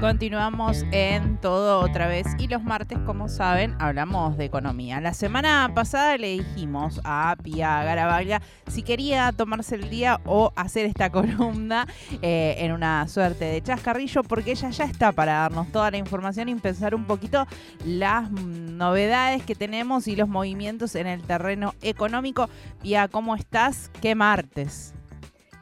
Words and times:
Continuamos 0.00 0.84
en 0.92 1.38
todo 1.38 1.80
otra 1.80 2.06
vez 2.06 2.28
y 2.38 2.46
los 2.46 2.62
martes, 2.62 2.98
como 3.00 3.28
saben, 3.28 3.74
hablamos 3.80 4.36
de 4.36 4.44
economía. 4.44 5.00
La 5.00 5.12
semana 5.12 5.72
pasada 5.74 6.16
le 6.16 6.28
dijimos 6.28 7.00
a 7.02 7.34
Pia 7.42 7.82
Garabaglia 7.82 8.40
si 8.68 8.84
quería 8.84 9.32
tomarse 9.32 9.74
el 9.74 9.90
día 9.90 10.20
o 10.24 10.52
hacer 10.54 10.86
esta 10.86 11.10
columna 11.12 11.88
eh, 12.22 12.54
en 12.58 12.70
una 12.70 13.08
suerte 13.08 13.46
de 13.46 13.60
chascarrillo, 13.60 14.22
porque 14.22 14.52
ella 14.52 14.70
ya 14.70 14.84
está 14.84 15.10
para 15.10 15.32
darnos 15.32 15.66
toda 15.72 15.90
la 15.90 15.96
información 15.96 16.48
y 16.48 16.54
pensar 16.54 16.94
un 16.94 17.04
poquito 17.04 17.48
las 17.84 18.30
novedades 18.30 19.42
que 19.42 19.56
tenemos 19.56 20.06
y 20.06 20.14
los 20.14 20.28
movimientos 20.28 20.94
en 20.94 21.08
el 21.08 21.22
terreno 21.22 21.74
económico. 21.82 22.48
Pia, 22.82 23.08
¿cómo 23.08 23.34
estás? 23.34 23.90
¿Qué 24.00 24.14
martes? 24.14 24.94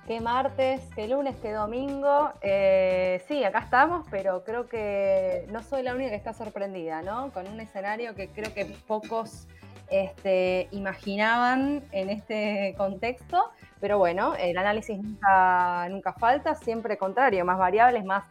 Qué 0.06 0.20
martes, 0.20 0.82
qué 0.94 1.08
lunes, 1.08 1.34
qué 1.42 1.50
domingo. 1.50 2.30
Eh, 2.40 3.20
sí, 3.26 3.42
acá 3.42 3.58
estamos, 3.58 4.06
pero 4.08 4.44
creo 4.44 4.68
que 4.68 5.48
no 5.50 5.64
soy 5.64 5.82
la 5.82 5.96
única 5.96 6.10
que 6.10 6.16
está 6.16 6.32
sorprendida, 6.32 7.02
¿no? 7.02 7.32
Con 7.32 7.48
un 7.48 7.58
escenario 7.58 8.14
que 8.14 8.28
creo 8.28 8.54
que 8.54 8.66
pocos 8.86 9.48
este, 9.90 10.68
imaginaban 10.70 11.82
en 11.90 12.10
este 12.10 12.76
contexto. 12.78 13.50
Pero 13.80 13.98
bueno, 13.98 14.36
el 14.36 14.56
análisis 14.56 14.96
nunca, 14.96 15.88
nunca 15.88 16.12
falta, 16.12 16.54
siempre 16.54 16.96
contrario, 16.96 17.44
más 17.44 17.58
variables, 17.58 18.04
más 18.04 18.22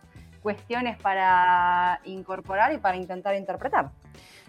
cuestiones 0.41 0.98
para 0.98 1.99
incorporar 2.05 2.71
y 2.71 2.77
para 2.77 2.96
intentar 2.96 3.35
interpretar. 3.35 3.91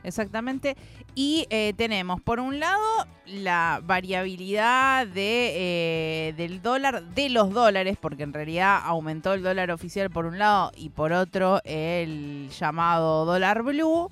Exactamente. 0.04 0.76
Y 1.18 1.46
eh, 1.48 1.72
tenemos, 1.78 2.20
por 2.20 2.40
un 2.40 2.60
lado, 2.60 2.84
la 3.24 3.80
variabilidad 3.82 5.06
de, 5.06 6.28
eh, 6.28 6.34
del 6.36 6.60
dólar, 6.60 7.02
de 7.02 7.30
los 7.30 7.54
dólares, 7.54 7.96
porque 7.98 8.22
en 8.22 8.34
realidad 8.34 8.82
aumentó 8.84 9.32
el 9.32 9.42
dólar 9.42 9.70
oficial 9.70 10.10
por 10.10 10.26
un 10.26 10.38
lado 10.38 10.72
y 10.76 10.90
por 10.90 11.14
otro 11.14 11.62
el 11.64 12.50
llamado 12.50 13.24
dólar 13.24 13.62
blue. 13.62 14.10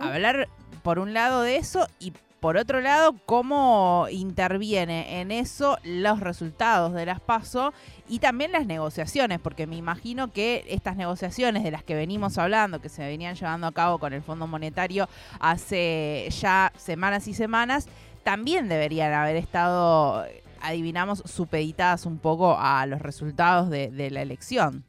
Hablar 0.00 0.48
por 0.84 1.00
un 1.00 1.12
lado 1.12 1.42
de 1.42 1.56
eso 1.56 1.88
y 1.98 2.12
por 2.42 2.56
otro 2.56 2.80
lado, 2.80 3.14
cómo 3.24 4.08
interviene 4.10 5.20
en 5.20 5.30
eso 5.30 5.78
los 5.84 6.18
resultados 6.18 6.92
de 6.92 7.06
las 7.06 7.20
PASO 7.20 7.72
y 8.08 8.18
también 8.18 8.50
las 8.50 8.66
negociaciones, 8.66 9.38
porque 9.38 9.68
me 9.68 9.76
imagino 9.76 10.32
que 10.32 10.64
estas 10.66 10.96
negociaciones 10.96 11.62
de 11.62 11.70
las 11.70 11.84
que 11.84 11.94
venimos 11.94 12.38
hablando, 12.38 12.80
que 12.80 12.88
se 12.88 13.06
venían 13.06 13.36
llevando 13.36 13.68
a 13.68 13.72
cabo 13.72 13.98
con 13.98 14.12
el 14.12 14.22
Fondo 14.22 14.48
Monetario 14.48 15.08
hace 15.38 16.26
ya 16.30 16.72
semanas 16.76 17.28
y 17.28 17.34
semanas, 17.34 17.86
también 18.24 18.68
deberían 18.68 19.12
haber 19.12 19.36
estado, 19.36 20.24
adivinamos, 20.60 21.22
supeditadas 21.24 22.06
un 22.06 22.18
poco 22.18 22.56
a 22.58 22.84
los 22.86 23.00
resultados 23.00 23.70
de, 23.70 23.88
de 23.92 24.10
la 24.10 24.20
elección. 24.20 24.84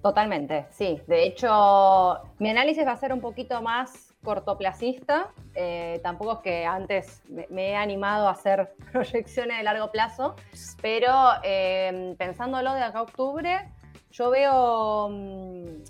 Totalmente, 0.00 0.66
sí. 0.70 1.00
De 1.08 1.26
hecho, 1.26 2.20
mi 2.38 2.50
análisis 2.50 2.86
va 2.86 2.92
a 2.92 2.96
ser 2.96 3.12
un 3.12 3.20
poquito 3.20 3.60
más 3.62 4.07
cortoplacista. 4.22 5.32
Eh, 5.54 6.00
tampoco 6.02 6.34
es 6.34 6.38
que 6.40 6.66
antes 6.66 7.22
me, 7.28 7.70
he 7.70 7.76
animado 7.76 8.28
a 8.28 8.32
hacer 8.32 8.74
proyecciones 8.92 9.58
de 9.58 9.62
largo 9.64 9.90
plazo, 9.90 10.36
pero 10.80 11.12
eh, 11.42 12.14
pensándolo 12.18 12.74
de 12.74 12.82
acá 12.82 13.00
a 13.00 13.02
octubre, 13.02 13.68
yo 14.10 14.30
veo, 14.30 15.08
mm, 15.10 15.82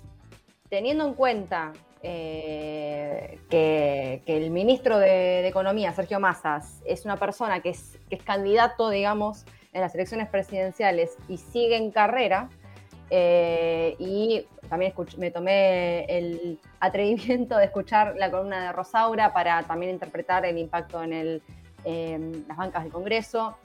teniendo 0.69 1.05
en 1.07 1.13
cuenta 1.13 1.73
eh, 2.01 3.39
que, 3.49 4.21
el 4.25 4.51
ministro 4.51 4.99
de, 4.99 5.47
Economía, 5.47 5.93
Sergio 5.93 6.19
Massas, 6.19 6.81
es 6.85 7.05
una 7.05 7.17
persona 7.17 7.61
que 7.61 7.69
es, 7.69 7.99
que 8.09 8.15
es 8.15 8.23
candidato, 8.23 8.89
digamos, 8.89 9.45
en 9.73 9.81
las 9.81 9.93
elecciones 9.95 10.29
presidenciales 10.29 11.17
y 11.27 11.37
sigue 11.37 11.75
en 11.75 11.91
carrera, 11.91 12.49
eh, 13.09 13.95
y 13.99 14.45
también 14.69 14.93
me 15.17 15.31
tomé 15.31 16.05
el 16.05 16.59
atrevimiento 16.79 17.57
de 17.57 17.65
escuchar 17.65 18.15
la 18.17 18.29
columna 18.29 18.65
de 18.65 18.71
Rosaura 18.71 19.33
para 19.33 19.63
también 19.63 19.91
interpretar 19.93 20.45
el 20.45 20.57
impacto 20.57 21.01
en 21.03 21.41
las 22.47 22.57
bancas 22.57 22.83
del 22.83 22.91
Congreso 22.91 23.57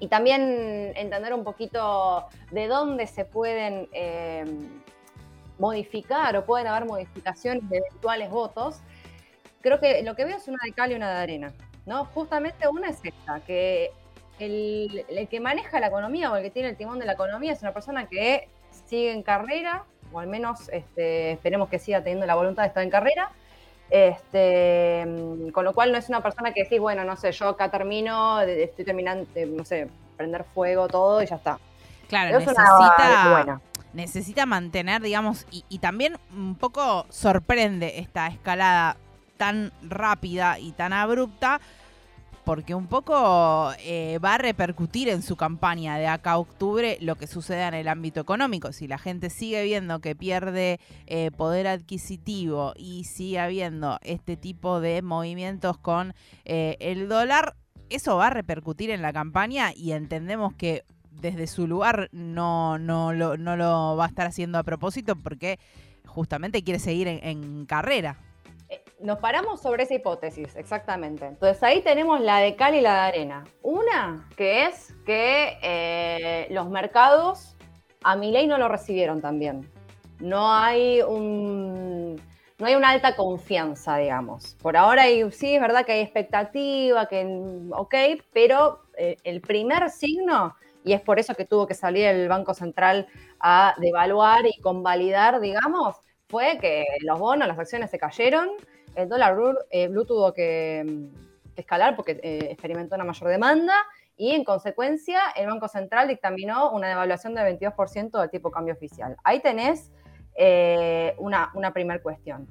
y 0.00 0.08
también 0.08 0.92
entender 0.94 1.34
un 1.34 1.44
poquito 1.44 2.26
de 2.50 2.68
dónde 2.68 3.06
se 3.06 3.24
pueden 3.24 3.88
eh, 3.92 4.44
modificar 5.58 6.36
o 6.36 6.44
pueden 6.44 6.68
haber 6.68 6.86
modificaciones 6.86 7.68
de 7.68 7.78
eventuales 7.78 8.30
votos. 8.30 8.80
Creo 9.60 9.80
que 9.80 10.02
lo 10.02 10.14
que 10.14 10.24
veo 10.24 10.36
es 10.36 10.46
una 10.46 10.58
de 10.64 10.72
cal 10.72 10.92
y 10.92 10.94
una 10.94 11.10
de 11.10 11.16
arena. 11.20 11.52
¿no? 11.84 12.04
Justamente 12.06 12.68
una 12.68 12.90
es 12.90 13.00
esta, 13.02 13.40
que 13.40 13.90
el, 14.38 15.04
el, 15.08 15.26
que 15.26 15.40
maneja 15.40 15.80
la 15.80 15.88
economía 15.88 16.30
o 16.30 16.36
el 16.36 16.44
que 16.44 16.50
tiene 16.50 16.68
el 16.68 16.76
timón 16.76 17.00
de 17.00 17.06
la 17.06 17.14
economía 17.14 17.52
es 17.52 17.62
una 17.62 17.72
persona 17.72 18.08
que 18.08 18.48
sigue 18.86 19.10
en 19.10 19.22
carrera, 19.22 19.84
o 20.12 20.20
al 20.20 20.26
menos 20.26 20.68
este, 20.70 21.32
esperemos 21.32 21.68
que 21.68 21.78
siga 21.78 22.02
teniendo 22.02 22.26
la 22.26 22.34
voluntad 22.34 22.62
de 22.62 22.68
estar 22.68 22.82
en 22.82 22.90
carrera. 22.90 23.30
Este, 23.90 25.02
con 25.52 25.64
lo 25.64 25.72
cual 25.72 25.92
no 25.92 25.98
es 25.98 26.10
una 26.10 26.22
persona 26.22 26.52
que 26.52 26.64
decís, 26.64 26.78
bueno, 26.78 27.04
no 27.04 27.16
sé, 27.16 27.32
yo 27.32 27.48
acá 27.48 27.70
termino, 27.70 28.40
estoy 28.40 28.84
terminando, 28.84 29.26
no 29.46 29.64
sé, 29.64 29.88
prender 30.16 30.44
fuego 30.44 30.88
todo 30.88 31.22
y 31.22 31.26
ya 31.26 31.36
está. 31.36 31.58
Claro, 32.08 32.38
necesita, 32.38 33.60
necesita 33.94 34.46
mantener, 34.46 35.00
digamos, 35.00 35.46
y, 35.50 35.64
y 35.70 35.78
también 35.78 36.18
un 36.32 36.54
poco 36.54 37.06
sorprende 37.08 37.98
esta 37.98 38.26
escalada 38.26 38.96
tan 39.38 39.72
rápida 39.82 40.58
y 40.58 40.72
tan 40.72 40.92
abrupta 40.92 41.60
porque 42.48 42.74
un 42.74 42.86
poco 42.86 43.72
eh, 43.80 44.18
va 44.24 44.36
a 44.36 44.38
repercutir 44.38 45.10
en 45.10 45.20
su 45.20 45.36
campaña 45.36 45.98
de 45.98 46.06
acá 46.06 46.30
a 46.30 46.38
octubre 46.38 46.96
lo 47.02 47.14
que 47.14 47.26
suceda 47.26 47.68
en 47.68 47.74
el 47.74 47.88
ámbito 47.88 48.20
económico. 48.20 48.72
Si 48.72 48.88
la 48.88 48.96
gente 48.96 49.28
sigue 49.28 49.62
viendo 49.64 50.00
que 50.00 50.16
pierde 50.16 50.80
eh, 51.08 51.30
poder 51.30 51.66
adquisitivo 51.66 52.72
y 52.74 53.04
sigue 53.04 53.38
habiendo 53.38 53.98
este 54.00 54.38
tipo 54.38 54.80
de 54.80 55.02
movimientos 55.02 55.76
con 55.76 56.14
eh, 56.46 56.78
el 56.80 57.10
dólar, 57.10 57.54
eso 57.90 58.16
va 58.16 58.28
a 58.28 58.30
repercutir 58.30 58.88
en 58.88 59.02
la 59.02 59.12
campaña 59.12 59.74
y 59.76 59.92
entendemos 59.92 60.54
que 60.54 60.84
desde 61.10 61.48
su 61.48 61.66
lugar 61.66 62.08
no, 62.12 62.78
no, 62.78 63.12
lo, 63.12 63.36
no 63.36 63.58
lo 63.58 63.94
va 63.94 64.06
a 64.06 64.08
estar 64.08 64.26
haciendo 64.26 64.56
a 64.56 64.62
propósito 64.62 65.16
porque 65.16 65.58
justamente 66.06 66.64
quiere 66.64 66.80
seguir 66.80 67.08
en 67.08 67.66
carrera 67.66 68.16
nos 69.00 69.18
paramos 69.18 69.60
sobre 69.60 69.84
esa 69.84 69.94
hipótesis, 69.94 70.56
exactamente. 70.56 71.26
Entonces 71.26 71.62
ahí 71.62 71.82
tenemos 71.82 72.20
la 72.20 72.38
de 72.38 72.56
cal 72.56 72.74
y 72.74 72.80
la 72.80 72.94
de 72.94 73.00
arena. 73.00 73.44
Una 73.62 74.28
que 74.36 74.66
es 74.66 74.94
que 75.04 75.58
eh, 75.62 76.48
los 76.50 76.68
mercados 76.68 77.56
a 78.02 78.16
mi 78.16 78.30
ley 78.30 78.46
no 78.46 78.58
lo 78.58 78.68
recibieron 78.68 79.20
también. 79.20 79.70
No 80.20 80.52
hay 80.52 81.00
un 81.02 82.20
no 82.58 82.66
hay 82.66 82.74
una 82.74 82.90
alta 82.90 83.14
confianza, 83.14 83.96
digamos. 83.98 84.56
Por 84.60 84.76
ahora 84.76 85.04
sí 85.30 85.54
es 85.54 85.60
verdad 85.60 85.86
que 85.86 85.92
hay 85.92 86.00
expectativa, 86.00 87.06
que 87.06 87.24
ok, 87.70 87.94
pero 88.32 88.82
eh, 88.96 89.16
el 89.22 89.40
primer 89.40 89.88
signo, 89.90 90.56
y 90.82 90.92
es 90.92 91.00
por 91.00 91.20
eso 91.20 91.34
que 91.36 91.44
tuvo 91.44 91.68
que 91.68 91.74
salir 91.74 92.06
el 92.06 92.28
Banco 92.28 92.54
Central 92.54 93.06
a 93.38 93.76
devaluar 93.78 94.44
y 94.46 94.60
convalidar, 94.60 95.38
digamos, 95.38 95.96
fue 96.28 96.58
que 96.60 96.84
los 97.02 97.18
bonos, 97.20 97.46
las 97.46 97.58
acciones 97.58 97.92
se 97.92 97.98
cayeron 97.98 98.50
el 98.94 99.08
dólar 99.08 99.36
eh, 99.70 99.88
blue, 99.88 100.04
tuvo 100.04 100.32
que, 100.32 101.08
escalar 101.56 101.96
porque 101.96 102.20
eh, 102.22 102.48
experimentó 102.50 102.94
una 102.94 103.04
mayor 103.04 103.28
demanda 103.28 103.74
y 104.16 104.32
en 104.32 104.44
consecuencia 104.44 105.20
el 105.34 105.46
Banco 105.48 105.66
Central 105.66 106.06
dictaminó 106.06 106.70
una 106.70 106.88
devaluación 106.88 107.34
del 107.34 107.58
22% 107.58 108.20
del 108.20 108.30
tipo 108.30 108.50
cambio 108.50 108.74
oficial. 108.74 109.16
Ahí 109.24 109.40
tenés 109.40 109.90
eh, 110.36 111.14
una, 111.18 111.50
una 111.54 111.72
primera 111.72 112.00
cuestión. 112.00 112.48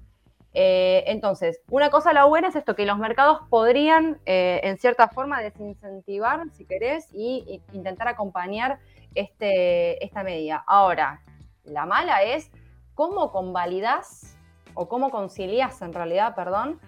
entonces, 0.54 1.62
una 1.70 1.90
cosa 1.90 2.14
la 2.14 2.26
buena 2.26 2.48
es 2.48 2.56
esto, 2.56 2.76
que 2.76 2.86
los 2.86 2.98
mercados 2.98 3.42
podrían 3.50 4.20
en 4.26 4.78
cierta 4.78 5.08
forma 5.08 5.42
desincentivar, 5.42 6.50
si 6.52 6.66
querés, 6.66 7.08
y, 7.14 7.62
intentar 7.74 8.08
acompañar 8.08 8.80
este, 9.14 10.04
esta 10.04 10.24
medida. 10.24 10.64
Ahora, 10.66 11.22
la 11.64 11.86
mala 11.86 12.24
es 12.24 12.50
cómo 12.96 13.32
convalidás 13.32 14.37
o 14.78 14.88
cómo 14.88 15.10
concilias 15.10 15.82
en 15.82 15.94
realidad, 15.94 16.36
perdón, 16.36 16.80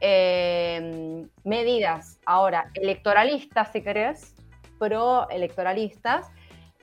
eh, 0.00 1.26
medidas 1.44 2.18
ahora 2.26 2.70
electoralistas, 2.74 3.72
si 3.72 3.82
querés, 3.82 4.34
pro-electoralistas, 4.78 6.30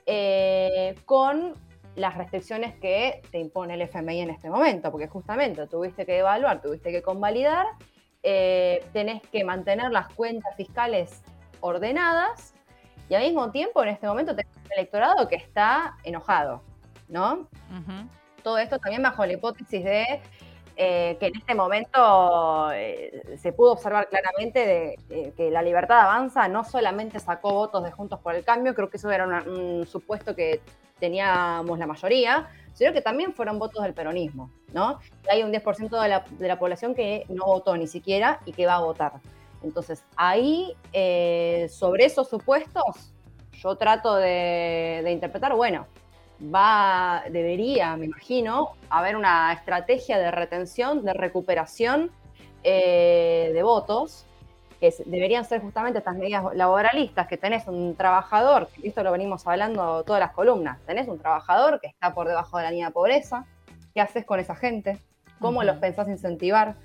eh, 0.06 0.96
con 1.04 1.54
las 1.96 2.16
restricciones 2.16 2.74
que 2.80 3.22
te 3.30 3.38
impone 3.38 3.74
el 3.74 3.82
FMI 3.82 4.20
en 4.22 4.30
este 4.30 4.50
momento, 4.50 4.90
porque 4.90 5.06
justamente 5.06 5.66
tuviste 5.68 6.04
que 6.04 6.18
evaluar, 6.18 6.60
tuviste 6.60 6.90
que 6.90 7.02
convalidar, 7.02 7.66
eh, 8.22 8.84
tenés 8.92 9.22
que 9.28 9.44
mantener 9.44 9.92
las 9.92 10.08
cuentas 10.08 10.56
fiscales 10.56 11.22
ordenadas 11.60 12.54
y 13.08 13.14
al 13.14 13.22
mismo 13.22 13.50
tiempo 13.52 13.82
en 13.82 13.90
este 13.90 14.06
momento 14.06 14.34
tenés 14.34 14.56
un 14.56 14.72
electorado 14.72 15.28
que 15.28 15.36
está 15.36 15.96
enojado, 16.02 16.62
¿no? 17.08 17.48
Todo 18.42 18.58
esto 18.58 18.78
también 18.78 19.02
bajo 19.02 19.24
la 19.24 19.34
hipótesis 19.34 19.84
de 19.84 20.20
eh, 20.76 21.16
que 21.20 21.26
en 21.26 21.36
este 21.36 21.54
momento 21.54 22.70
eh, 22.72 23.36
se 23.40 23.52
pudo 23.52 23.72
observar 23.72 24.08
claramente 24.08 24.96
de, 25.08 25.32
que 25.36 25.50
la 25.50 25.62
libertad 25.62 26.00
avanza 26.00 26.48
no 26.48 26.64
solamente 26.64 27.20
sacó 27.20 27.52
votos 27.52 27.84
de 27.84 27.92
Juntos 27.92 28.20
por 28.20 28.34
el 28.34 28.44
Cambio, 28.44 28.74
creo 28.74 28.90
que 28.90 28.96
eso 28.96 29.10
era 29.10 29.26
un 29.26 29.86
supuesto 29.86 30.34
que 30.34 30.60
teníamos 30.98 31.78
la 31.78 31.86
mayoría, 31.86 32.48
sino 32.72 32.92
que 32.92 33.00
también 33.00 33.34
fueron 33.34 33.58
votos 33.58 33.82
del 33.82 33.94
peronismo, 33.94 34.50
¿no? 34.72 34.98
hay 35.30 35.42
un 35.42 35.52
10% 35.52 36.00
de 36.02 36.08
la, 36.08 36.24
de 36.30 36.48
la, 36.48 36.58
población 36.58 36.94
que 36.94 37.24
no 37.28 37.46
votó 37.46 37.76
ni 37.76 37.86
siquiera 37.86 38.40
y 38.44 38.52
que 38.52 38.66
va 38.66 38.74
a 38.74 38.80
votar. 38.80 39.12
Entonces, 39.64 40.04
ahí, 40.16 40.76
eh, 40.92 41.68
sobre 41.70 42.04
esos 42.04 42.28
supuestos, 42.28 43.12
yo 43.52 43.76
trato 43.76 44.16
de, 44.16 45.08
interpretar, 45.10 45.54
bueno, 45.54 45.86
va, 46.40 47.24
debería, 47.30 47.96
me 47.96 48.06
imagino, 48.06 48.72
haber 48.90 49.16
una 49.16 49.52
estrategia 49.52 50.18
de 50.18 50.30
retención, 50.30 51.04
de 51.04 51.12
recuperación 51.12 52.10
eh, 52.62 53.50
de 53.52 53.62
votos, 53.62 54.26
que 54.80 54.92
deberían 55.06 55.44
ser 55.44 55.60
justamente 55.60 55.98
estas 55.98 56.16
medidas 56.16 56.44
laboralistas, 56.54 57.26
que 57.26 57.36
tenés 57.36 57.66
un 57.68 57.94
trabajador, 57.94 58.68
esto 58.82 59.02
lo 59.02 59.12
venimos 59.12 59.46
hablando 59.46 60.02
todas 60.04 60.20
las 60.20 60.32
columnas, 60.32 60.78
tenés 60.86 61.08
un 61.08 61.18
trabajador 61.18 61.80
que 61.80 61.86
está 61.86 62.14
por 62.14 62.28
debajo 62.28 62.58
de 62.58 62.64
la 62.64 62.70
línea 62.70 62.88
de 62.88 62.92
pobreza, 62.92 63.46
¿qué 63.94 64.00
haces 64.00 64.24
con 64.24 64.40
esa 64.40 64.54
gente? 64.54 64.98
¿Cómo 65.40 65.62
los 65.62 65.76
pensás 65.76 66.08
incentivar? 66.08 66.76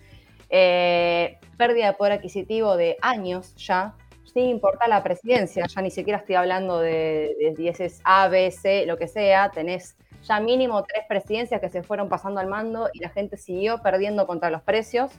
Eh, 0.50 1.38
pérdida 1.58 1.88
de 1.88 1.94
poder 1.94 2.14
adquisitivo 2.14 2.76
de 2.76 2.98
años 3.02 3.56
ya, 3.56 3.94
sin 4.34 4.46
importar 4.46 4.90
la 4.90 5.04
presidencia, 5.04 5.66
ya 5.68 5.82
ni 5.82 5.92
siquiera 5.92 6.20
estoy 6.20 6.36
hablando 6.36 6.80
de, 6.80 7.36
de 7.40 7.54
10 7.56 8.02
A, 8.04 8.28
B, 8.28 8.52
C, 8.52 8.86
lo 8.86 8.98
que 8.98 9.08
sea, 9.08 9.50
tenés 9.52 9.96
ya 10.24 10.40
mínimo 10.40 10.84
tres 10.84 11.06
presidencias 11.08 11.62
que 11.62 11.70
se 11.70 11.84
fueron 11.84 12.10
pasando 12.10 12.40
al 12.40 12.48
mando 12.48 12.90
y 12.94 13.00
la 13.00 13.10
gente 13.10 13.38
siguió 13.38 13.82
perdiendo 13.82 14.28
contra 14.28 14.50
los 14.50 14.62
precios 14.62 15.12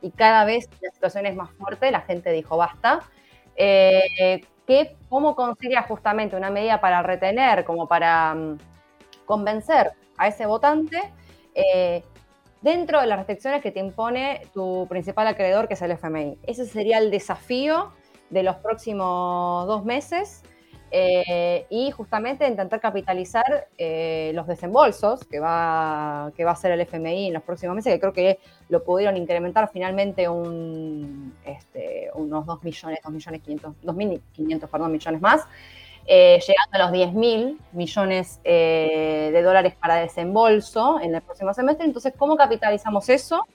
y 0.00 0.10
cada 0.10 0.44
vez 0.44 0.68
la 0.80 0.90
situación 0.90 1.26
es 1.26 1.36
más 1.36 1.50
fuerte, 1.52 1.90
la 1.90 2.00
gente 2.02 2.30
dijo 2.32 2.56
basta. 2.56 3.00
Eh, 3.56 4.42
¿Cómo 5.08 5.36
consideras 5.36 5.86
justamente 5.86 6.36
una 6.36 6.50
medida 6.50 6.80
para 6.80 7.02
retener, 7.02 7.64
como 7.64 7.86
para 7.86 8.34
mm, 8.34 8.58
convencer 9.26 9.92
a 10.16 10.28
ese 10.28 10.46
votante 10.46 10.98
eh, 11.54 12.02
dentro 12.62 13.00
de 13.00 13.06
las 13.06 13.18
restricciones 13.18 13.60
que 13.60 13.70
te 13.70 13.80
impone 13.80 14.46
tu 14.54 14.86
principal 14.88 15.26
acreedor, 15.26 15.68
que 15.68 15.74
es 15.74 15.82
el 15.82 15.90
FMI? 15.90 16.38
Ese 16.44 16.64
sería 16.64 16.98
el 16.98 17.10
desafío 17.10 17.92
de 18.32 18.42
los 18.42 18.56
próximos 18.56 19.66
dos 19.66 19.84
meses 19.84 20.42
eh, 20.94 21.66
y 21.70 21.90
justamente 21.90 22.46
intentar 22.46 22.78
capitalizar 22.78 23.68
eh, 23.78 24.30
los 24.34 24.46
desembolsos 24.46 25.24
que 25.24 25.38
va, 25.40 26.30
que 26.36 26.44
va 26.44 26.50
a 26.50 26.52
hacer 26.52 26.72
el 26.72 26.80
FMI 26.82 27.28
en 27.28 27.34
los 27.34 27.42
próximos 27.42 27.76
meses, 27.76 27.94
que 27.94 28.00
creo 28.00 28.12
que 28.12 28.38
lo 28.68 28.84
pudieron 28.84 29.16
incrementar 29.16 29.70
finalmente 29.72 30.28
un, 30.28 31.34
este, 31.44 32.10
unos 32.14 32.44
2 32.44 32.62
millones, 32.64 32.98
2 33.02 33.12
millones 33.12 33.40
500, 33.42 33.74
2.500 33.84 34.68
perdón, 34.68 34.92
millones 34.92 35.20
más, 35.22 35.46
eh, 36.06 36.38
llegando 36.46 36.72
a 36.72 36.78
los 36.78 36.92
10 36.92 37.12
mil 37.14 37.58
millones 37.72 38.40
de 38.42 39.42
dólares 39.42 39.74
para 39.80 39.96
desembolso 39.96 41.00
en 41.00 41.14
el 41.14 41.22
próximo 41.22 41.54
semestre. 41.54 41.86
Entonces, 41.86 42.12
¿cómo 42.18 42.36
capitalizamos 42.36 43.08
eso? 43.08 43.46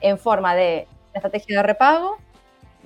En 0.00 0.16
forma 0.16 0.54
de 0.54 0.86
estrategia 1.12 1.58
de 1.58 1.62
repago, 1.62 2.16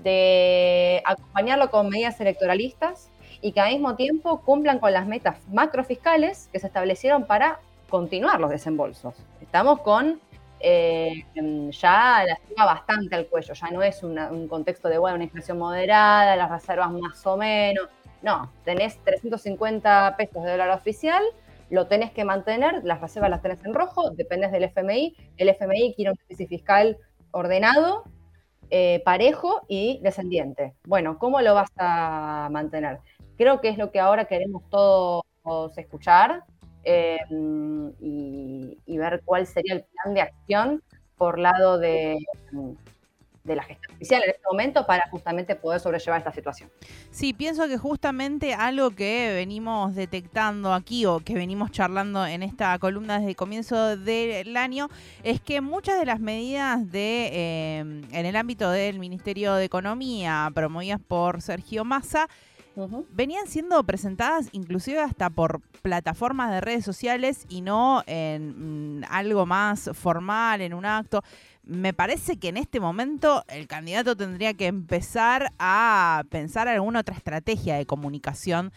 de 0.05 1.03
acompañarlo 1.05 1.71
con 1.71 1.89
medidas 1.89 2.21
electoralistas, 2.21 3.11
y 3.45 3.53
que 3.53 3.61
al 3.61 3.73
mismo 3.73 3.95
tiempo 3.95 4.41
cumplan 4.41 4.79
con 4.79 4.93
las 4.93 5.07
metas 5.07 5.37
macrofiscales 5.49 6.49
que 6.51 6.59
se 6.59 6.67
establecieron 6.67 7.27
para 7.27 7.61
continuar 7.91 8.41
los 8.41 8.49
desembolsos. 8.49 9.15
Estamos 9.43 9.81
con 9.81 10.19
eh, 10.61 11.27
ya 11.71 12.25
la 12.27 12.39
suma 12.49 12.65
bastante 12.65 13.15
al 13.15 13.27
cuello, 13.27 13.53
ya 13.53 13.71
no 13.71 13.83
es 13.83 14.03
un 14.03 14.49
contexto 14.49 14.89
de, 14.89 14.97
bueno, 14.97 15.17
una 15.17 15.25
inflación 15.25 15.59
moderada, 15.59 16.37
las 16.37 16.51
reservas 16.51 16.91
más 16.93 17.27
o 17.27 17.37
menos. 17.37 17.87
No, 18.23 18.51
tenés 18.65 18.97
350 19.05 20.15
pesos 20.17 20.43
de 20.43 20.53
dólar 20.53 20.71
oficial, 20.71 21.23
lo 21.69 21.87
tenés 21.87 22.13
que 22.13 22.25
mantener, 22.25 22.83
las 22.83 23.03
reservas 23.03 23.29
las 23.29 23.43
tenés 23.43 23.63
en 23.67 23.75
rojo, 23.75 24.09
dependes 24.13 24.53
del 24.53 24.65
FMI, 24.65 25.15
el 25.37 25.51
FMI 25.51 25.93
quiere 25.95 26.13
un 26.13 26.17
déficit 26.17 26.49
fiscal 26.49 26.97
ordenado, 27.31 28.05
eh, 28.77 29.01
parejo 29.05 29.63
y 29.69 30.01
descendiente. 30.03 30.75
Bueno, 30.85 31.17
¿cómo 31.21 31.41
lo 31.41 31.55
vas 31.55 31.71
a 31.79 32.49
mantener? 32.51 32.99
Creo 33.37 33.61
que 33.61 33.69
es 33.69 33.79
lo 33.79 33.93
que 33.93 34.01
ahora 34.01 34.25
queremos 34.25 34.69
todos 34.69 35.23
escuchar 35.77 36.43
eh, 36.83 37.21
y, 37.31 38.99
ver 38.99 39.23
cuál 39.25 39.47
sería 39.47 39.75
el 39.75 39.85
plan 39.85 40.15
de 40.15 40.23
acción 40.23 40.83
por 41.17 41.39
lado 41.39 41.79
de, 41.79 42.19
de 43.45 43.57
la 43.57 43.63
gestión 43.63 43.95
oficial 43.95 44.23
en 44.25 44.31
este 44.31 44.43
momento 44.51 44.87
para 44.87 45.07
justamente 45.11 45.55
poder 45.55 45.79
sobrellevar 45.79 46.19
esta 46.19 46.33
situación. 46.33 46.71
Sí, 47.11 47.35
pienso 47.35 47.69
que 47.69 47.77
justamente 47.77 48.55
algo 48.55 48.91
que 48.91 49.33
venimos 49.35 49.95
detectando 49.95 50.73
aquí 50.73 51.05
o 51.05 51.21
que 51.21 51.35
venimos 51.35 51.71
charlando 51.71 52.27
en 52.27 52.43
esta 52.43 52.79
columna 52.79 53.19
desde 53.19 53.31
el 53.31 53.37
comienzo 53.37 53.97
del 53.99 54.57
año 54.57 54.89
es 55.23 55.43
que 55.43 55.61
muchas 55.61 55.99
de 55.99 56.07
las 56.07 56.21
medidas 56.21 56.91
de 56.91 57.29
eh, 57.33 57.79
en 57.81 58.27
el 58.27 58.35
ámbito 58.35 58.71
del 58.71 58.99
Ministerio 58.99 59.55
de 59.55 59.65
Economía 59.65 60.51
promovidas 60.55 61.01
por 61.07 61.43
Sergio 61.43 61.85
Massa 61.85 62.29
venían 63.11 63.47
siendo 63.47 63.83
presentadas 63.85 64.49
inclusive 64.53 64.99
hasta 64.99 65.31
por 65.31 65.61
plataformas 65.83 66.51
de 66.51 66.61
redes 66.61 66.85
sociales 66.85 67.47
y 67.49 67.61
no 67.61 68.03
en 68.07 68.99
mm, 68.99 69.05
algo 69.11 69.47
más 69.47 69.91
formal, 69.95 70.61
en 70.61 70.75
un 70.75 70.85
acto. 70.85 71.23
Me 71.67 71.95
parece 71.95 72.39
que 72.39 72.49
en 72.49 72.59
este 72.59 72.79
momento 72.79 73.45
el 73.49 73.67
candidato 73.67 74.17
tendría 74.17 74.53
que 74.53 74.67
empezar 74.67 75.53
a 75.59 76.25
pensar 76.29 76.69
alguna 76.69 77.01
otra 77.01 77.17
estrategia 77.17 77.77
de 77.77 77.87
comunicación 77.87 78.73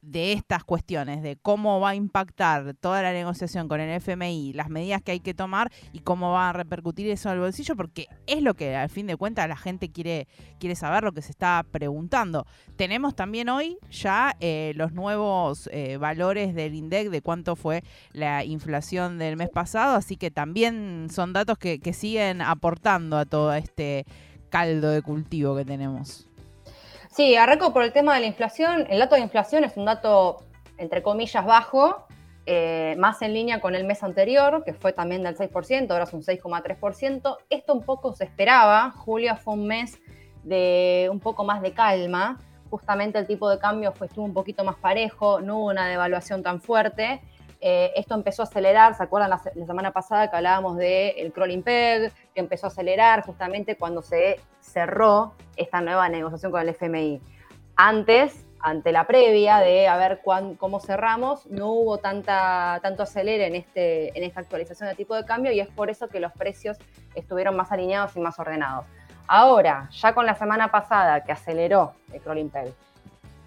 de 0.00 0.32
estas 0.32 0.64
cuestiones, 0.64 1.22
de 1.22 1.36
cómo 1.36 1.80
va 1.80 1.90
a 1.90 1.94
impactar 1.94 2.74
toda 2.74 3.02
la 3.02 3.12
negociación 3.12 3.68
con 3.68 3.80
el 3.80 3.90
FMI, 4.00 4.52
las 4.52 4.70
medidas 4.70 5.02
que 5.02 5.12
hay 5.12 5.20
que 5.20 5.34
tomar 5.34 5.70
y 5.92 6.00
cómo 6.00 6.30
va 6.32 6.50
a 6.50 6.52
repercutir 6.52 7.08
eso 7.08 7.30
al 7.30 7.40
bolsillo, 7.40 7.74
porque 7.76 8.06
es 8.26 8.42
lo 8.42 8.54
que 8.54 8.76
al 8.76 8.88
fin 8.88 9.06
de 9.06 9.16
cuentas 9.16 9.48
la 9.48 9.56
gente 9.56 9.90
quiere, 9.90 10.28
quiere 10.58 10.76
saber, 10.76 11.02
lo 11.04 11.12
que 11.12 11.22
se 11.22 11.30
está 11.30 11.64
preguntando. 11.70 12.46
Tenemos 12.76 13.14
también 13.14 13.48
hoy 13.48 13.78
ya 13.90 14.36
eh, 14.40 14.72
los 14.76 14.92
nuevos 14.92 15.68
eh, 15.72 15.96
valores 15.96 16.54
del 16.54 16.74
INDEC 16.74 17.10
de 17.10 17.22
cuánto 17.22 17.56
fue 17.56 17.82
la 18.12 18.44
inflación 18.44 19.18
del 19.18 19.36
mes 19.36 19.50
pasado, 19.50 19.96
así 19.96 20.16
que 20.16 20.30
también 20.30 21.08
son 21.10 21.32
datos 21.32 21.58
que, 21.58 21.80
que 21.80 21.92
siguen 21.92 22.40
aportando 22.40 23.18
a 23.18 23.26
todo 23.26 23.52
este 23.52 24.06
caldo 24.48 24.90
de 24.90 25.02
cultivo 25.02 25.56
que 25.56 25.64
tenemos. 25.64 26.27
Sí, 27.18 27.34
arranco 27.34 27.72
por 27.72 27.82
el 27.82 27.92
tema 27.92 28.14
de 28.14 28.20
la 28.20 28.26
inflación. 28.26 28.86
El 28.88 29.00
dato 29.00 29.16
de 29.16 29.22
inflación 29.22 29.64
es 29.64 29.76
un 29.76 29.86
dato, 29.86 30.36
entre 30.76 31.02
comillas, 31.02 31.44
bajo, 31.44 32.06
eh, 32.46 32.94
más 32.96 33.20
en 33.22 33.34
línea 33.34 33.60
con 33.60 33.74
el 33.74 33.82
mes 33.82 34.04
anterior, 34.04 34.62
que 34.64 34.72
fue 34.72 34.92
también 34.92 35.24
del 35.24 35.36
6%, 35.36 35.90
ahora 35.90 36.04
es 36.04 36.12
un 36.12 36.22
6,3%. 36.22 37.38
Esto 37.50 37.74
un 37.74 37.82
poco 37.82 38.14
se 38.14 38.22
esperaba. 38.22 38.92
Julio 38.92 39.34
fue 39.34 39.54
un 39.54 39.66
mes 39.66 39.98
de 40.44 41.08
un 41.10 41.18
poco 41.18 41.42
más 41.42 41.60
de 41.60 41.72
calma. 41.72 42.38
Justamente 42.70 43.18
el 43.18 43.26
tipo 43.26 43.50
de 43.50 43.58
cambio 43.58 43.92
estuvo 44.00 44.24
un 44.24 44.32
poquito 44.32 44.62
más 44.62 44.76
parejo, 44.76 45.40
no 45.40 45.58
hubo 45.58 45.70
una 45.70 45.88
devaluación 45.88 46.44
tan 46.44 46.60
fuerte. 46.60 47.20
Eh, 47.60 47.92
esto 47.96 48.14
empezó 48.14 48.42
a 48.42 48.44
acelerar, 48.44 48.94
¿se 48.94 49.02
acuerdan 49.02 49.30
la, 49.30 49.38
semana 49.66 49.90
pasada 49.90 50.30
que 50.30 50.36
hablábamos 50.36 50.76
del 50.76 51.14
el 51.16 51.32
crawling 51.32 51.62
peg, 51.62 52.12
que 52.34 52.40
empezó 52.40 52.66
a 52.66 52.68
acelerar 52.68 53.24
justamente 53.24 53.76
cuando 53.76 54.00
se 54.00 54.40
cerró 54.60 55.34
esta 55.56 55.80
nueva 55.80 56.08
negociación 56.08 56.52
con 56.52 56.60
el 56.60 56.68
FMI? 56.68 57.20
Antes, 57.74 58.46
ante 58.60 58.92
la 58.92 59.06
previa 59.06 59.58
de 59.58 59.88
a 59.88 59.96
ver 59.96 60.20
cómo 60.58 60.80
cerramos, 60.80 61.46
no 61.46 61.72
hubo 61.72 61.98
tanta, 61.98 62.78
tanto 62.82 63.02
acelere 63.02 63.46
en, 63.46 63.56
este, 63.56 64.16
en 64.16 64.24
esta 64.24 64.40
actualización 64.40 64.88
de 64.88 64.94
tipo 64.94 65.14
de 65.14 65.24
cambio 65.24 65.52
y 65.52 65.60
es 65.60 65.68
por 65.68 65.90
eso 65.90 66.08
que 66.08 66.20
los 66.20 66.32
precios 66.32 66.76
estuvieron 67.14 67.56
más 67.56 67.72
alineados 67.72 68.16
y 68.16 68.20
más 68.20 68.38
ordenados. 68.38 68.86
Ahora, 69.26 69.88
ya 69.90 70.14
con 70.14 70.26
la 70.26 70.34
semana 70.34 70.68
pasada 70.68 71.22
que 71.22 71.32
aceleró 71.32 71.92
el 72.12 72.20
crawling 72.20 72.48
peg, 72.48 72.72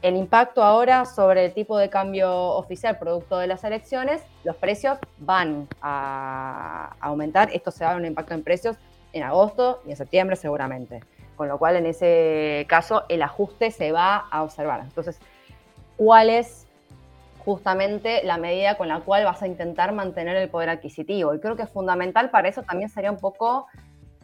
el 0.02 0.16
impacto 0.16 0.64
ahora 0.64 1.06
sobre 1.06 1.46
el 1.46 1.54
tipo 1.54 1.78
de 1.78 1.90
cambio 1.90 2.32
oficial 2.32 2.98
producto 2.98 3.38
de 3.38 3.48
las 3.48 3.64
elecciones, 3.64 4.24
los 4.44 4.56
precios 4.56 4.98
van 5.20 5.68
a 5.82 6.96
aumentar. 7.00 7.50
Esto 7.54 7.72
se 7.72 7.84
va 7.84 7.92
a 7.92 7.94
dar 7.94 8.02
un 8.02 8.08
impacto 8.08 8.34
en 8.34 8.44
precios 8.44 8.78
en 9.14 9.24
agosto 9.24 9.82
y 9.86 9.92
en 9.92 9.98
septiembre 9.98 10.36
seguramente. 10.36 11.02
Con 11.36 11.48
lo 11.48 11.58
cual, 11.58 11.76
en 11.76 11.86
ese 11.86 12.66
caso, 12.68 13.04
el 13.10 13.22
ajuste 13.22 13.72
se 13.72 13.92
va 13.92 14.18
a 14.18 14.44
observar. 14.44 14.82
Entonces, 14.82 15.20
¿cuál 15.98 16.30
es 16.30 16.68
justamente 17.46 18.24
la 18.24 18.38
medida 18.38 18.78
con 18.78 18.88
la 18.88 19.00
cual 19.00 19.26
vas 19.26 19.42
a 19.42 19.48
intentar 19.48 19.92
mantener 19.92 20.36
el 20.36 20.50
poder 20.50 20.70
adquisitivo? 20.70 21.34
Y 21.34 21.40
creo 21.40 21.56
que 21.56 21.64
es 21.64 21.70
fundamental 21.70 22.32
para 22.32 22.48
eso 22.48 22.64
también 22.64 22.90
sería 22.90 23.12
un 23.12 23.18
poco 23.18 23.68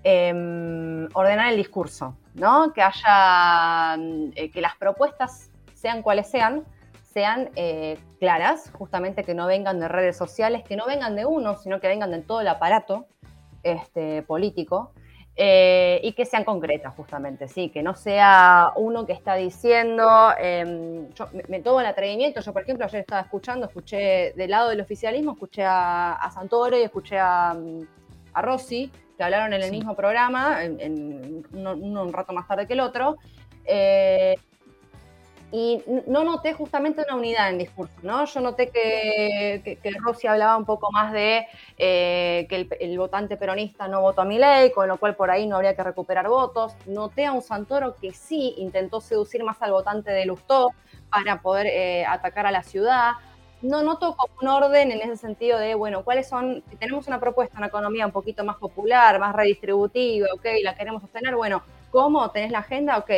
em, 0.03 1.07
ordenar 1.13 1.49
el 1.51 1.57
discurso, 1.57 2.15
¿no? 2.33 2.71
Que 2.73 2.81
haya, 2.81 3.95
eh, 4.35 4.51
que 4.51 4.61
las 4.61 4.75
propuestas 4.75 5.51
sean 5.77 6.01
cuales 6.01 6.27
sean, 6.27 6.65
sean 7.13 7.51
eh, 7.55 7.97
claras, 8.19 8.71
justamente 8.73 9.23
que 9.23 9.35
no 9.35 9.45
vengan 9.45 9.79
de 9.79 9.87
redes 9.87 10.17
sociales, 10.17 10.63
que 10.67 10.75
no 10.75 10.85
vengan 10.87 11.15
de 11.15 11.25
uno, 11.25 11.55
sino 11.55 11.79
que 11.79 11.87
vengan 11.87 12.11
de 12.11 12.21
todo 12.21 12.41
el 12.41 12.47
aparato 12.47 13.07
este, 13.63 14.23
político. 14.23 14.91
Eh, 15.39 15.99
y 16.01 16.13
que 16.13 16.25
sean 16.25 16.43
concretas 16.43 16.95
justamente, 16.95 17.47
sí, 17.47 17.69
que 17.69 17.83
no 17.83 17.93
sea 17.93 18.71
uno 18.75 19.05
que 19.05 19.13
está 19.13 19.35
diciendo, 19.35 20.31
em, 20.39 21.13
yo 21.13 21.27
me, 21.47 21.59
tomo 21.59 21.79
el 21.79 21.85
atrevimiento, 21.85 22.41
yo 22.41 22.51
por 22.53 22.63
ejemplo 22.63 22.85
ayer 22.87 23.01
estaba 23.01 23.21
escuchando, 23.21 23.67
escuché 23.67 24.33
del 24.35 24.49
lado 24.49 24.69
del 24.69 24.81
oficialismo, 24.81 25.33
escuché 25.33 25.61
a, 25.63 26.27
Santoro 26.33 26.75
y 26.75 26.81
escuché 26.81 27.19
a, 27.19 27.55
a, 28.33 28.41
Rossi, 28.41 28.91
que 29.15 29.23
hablaron 29.23 29.53
en 29.53 29.61
el 29.61 29.69
mismo 29.69 29.95
programa, 29.95 30.63
en, 30.63 31.45
uno, 31.53 31.73
un 32.03 32.13
rato 32.13 32.33
más 32.33 32.47
tarde 32.47 32.65
que 32.65 32.73
el 32.73 32.79
otro, 32.79 33.17
eh, 33.63 34.37
y 35.51 35.81
no 36.07 36.25
noté 36.25 36.53
justamente 36.53 37.03
una 37.07 37.15
unidad 37.15 37.49
en 37.49 37.57
discurso, 37.57 37.93
¿no? 38.01 38.25
Yo 38.25 38.41
noté 38.41 38.69
que, 38.69 39.79
que, 39.81 39.91
Rossi 40.03 40.27
hablaba 40.27 40.57
un 40.57 40.65
poco 40.65 40.91
más 40.91 41.13
de 41.13 41.47
eh, 41.77 42.45
que 42.49 42.67
el, 42.81 42.97
votante 42.97 43.37
peronista 43.37 43.87
no 43.87 44.01
votó 44.01 44.21
a 44.21 44.25
mi 44.25 44.37
ley, 44.37 44.71
con 44.71 44.89
lo 44.89 44.97
cual 44.97 45.15
por 45.15 45.31
ahí 45.31 45.47
no 45.47 45.55
habría 45.55 45.73
que 45.73 45.83
recuperar 45.83 46.27
votos. 46.27 46.73
Noté 46.85 47.25
a 47.25 47.31
un 47.31 47.41
Santoro 47.41 47.95
que 47.95 48.11
sí 48.11 48.55
intentó 48.57 48.99
seducir 48.99 49.41
más 49.43 49.61
al 49.61 49.71
votante 49.71 50.11
de 50.11 50.25
Lustó 50.25 50.71
para 51.09 51.41
poder 51.41 51.67
eh, 51.67 52.05
atacar 52.05 52.45
a 52.45 52.51
la 52.51 52.63
ciudad. 52.63 53.13
No 53.61 53.83
noto 53.83 54.17
como 54.17 54.33
un 54.41 54.47
orden 54.49 54.91
en 54.91 55.01
ese 55.01 55.15
sentido 55.15 55.57
de, 55.59 55.75
bueno, 55.75 56.03
¿cuáles 56.03 56.27
son? 56.27 56.61
Si 56.69 56.75
tenemos 56.75 57.07
una 57.07 57.21
propuesta, 57.21 57.57
una 57.57 57.67
economía 57.67 58.05
un 58.05 58.11
poquito 58.11 58.43
más 58.43 58.57
popular, 58.57 59.17
más 59.17 59.33
redistributiva, 59.33 60.27
ok, 60.33 60.45
la 60.61 60.75
queremos 60.75 61.01
sostener, 61.01 61.35
bueno, 61.35 61.63
¿cómo? 61.89 62.29
¿Tenés 62.31 62.51
la 62.51 62.59
agenda? 62.59 62.97
Ok, 62.97 63.09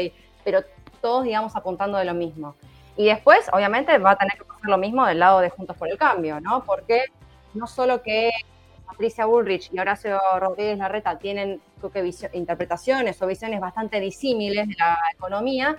pero 0.43 0.61
todos, 0.99 1.23
digamos, 1.23 1.55
apuntando 1.55 1.97
de 1.97 2.05
lo 2.05 2.13
mismo. 2.13 2.55
Y 2.95 3.05
después, 3.05 3.49
obviamente, 3.53 3.97
va 3.97 4.11
a 4.11 4.15
tener 4.17 4.37
que 4.37 4.43
pasar 4.43 4.69
lo 4.69 4.77
mismo 4.77 5.05
del 5.05 5.19
lado 5.19 5.39
de 5.39 5.49
Juntos 5.49 5.77
por 5.77 5.89
el 5.89 5.97
Cambio, 5.97 6.39
¿no? 6.41 6.63
Porque 6.65 7.05
no 7.53 7.65
solo 7.65 8.01
que 8.01 8.31
Patricia 8.85 9.25
Bullrich 9.25 9.69
y 9.71 9.79
Horacio 9.79 10.19
Rodríguez 10.39 10.77
Larreta 10.77 11.17
tienen 11.17 11.61
creo 11.79 11.91
que 11.91 12.13
interpretaciones 12.33 13.21
o 13.21 13.27
visiones 13.27 13.59
bastante 13.59 13.99
disímiles 13.99 14.67
de 14.67 14.75
la 14.77 14.97
economía, 15.13 15.77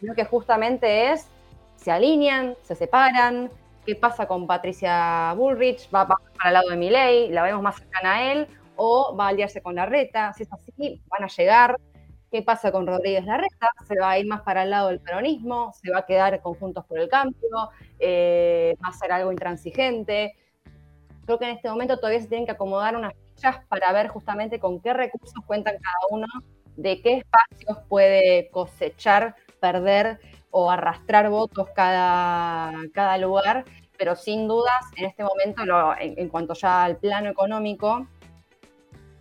sino 0.00 0.14
que 0.14 0.24
justamente 0.24 1.12
es, 1.12 1.26
se 1.76 1.90
alinean, 1.90 2.56
se 2.62 2.74
separan, 2.74 3.50
qué 3.84 3.94
pasa 3.94 4.26
con 4.26 4.46
Patricia 4.46 5.34
Bullrich, 5.36 5.88
va 5.94 6.06
para 6.06 6.20
el 6.46 6.52
lado 6.54 6.70
de 6.70 6.76
Milei, 6.76 7.28
la 7.30 7.42
vemos 7.42 7.62
más 7.62 7.76
cercana 7.76 8.14
a 8.14 8.32
él, 8.32 8.46
o 8.76 9.14
va 9.16 9.26
a 9.26 9.28
aliarse 9.28 9.60
con 9.60 9.74
Larreta, 9.74 10.32
si 10.32 10.44
es 10.44 10.52
así, 10.52 11.02
van 11.08 11.24
a 11.24 11.26
llegar 11.28 11.76
¿Qué 12.32 12.40
pasa 12.40 12.72
con 12.72 12.86
Rodríguez 12.86 13.26
Larreta? 13.26 13.68
¿Se 13.86 13.94
va 14.00 14.12
a 14.12 14.18
ir 14.18 14.26
más 14.26 14.40
para 14.40 14.62
el 14.62 14.70
lado 14.70 14.88
del 14.88 15.00
peronismo? 15.00 15.74
¿Se 15.74 15.90
va 15.90 15.98
a 15.98 16.06
quedar 16.06 16.40
conjuntos 16.40 16.82
por 16.86 16.98
el 16.98 17.10
cambio? 17.10 17.68
Eh, 17.98 18.74
¿Va 18.82 18.88
a 18.88 18.92
ser 18.94 19.12
algo 19.12 19.30
intransigente? 19.32 20.34
Creo 21.26 21.38
que 21.38 21.44
en 21.44 21.56
este 21.56 21.68
momento 21.68 21.98
todavía 21.98 22.22
se 22.22 22.28
tienen 22.28 22.46
que 22.46 22.52
acomodar 22.52 22.96
unas 22.96 23.12
fichas 23.34 23.58
para 23.68 23.92
ver 23.92 24.08
justamente 24.08 24.58
con 24.58 24.80
qué 24.80 24.94
recursos 24.94 25.44
cuentan 25.46 25.74
cada 25.74 26.06
uno, 26.08 26.26
de 26.74 27.02
qué 27.02 27.18
espacios 27.18 27.86
puede 27.86 28.48
cosechar, 28.48 29.36
perder 29.60 30.18
o 30.50 30.70
arrastrar 30.70 31.28
votos 31.28 31.68
cada, 31.76 32.72
cada 32.94 33.18
lugar. 33.18 33.66
Pero 33.98 34.16
sin 34.16 34.48
dudas, 34.48 34.86
en 34.96 35.04
este 35.04 35.22
momento, 35.22 35.64
en 36.00 36.28
cuanto 36.30 36.54
ya 36.54 36.82
al 36.82 36.96
plano 36.96 37.28
económico, 37.28 38.06